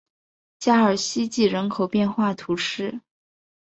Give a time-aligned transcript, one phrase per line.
[0.57, 3.01] 加尔希济人口变化图示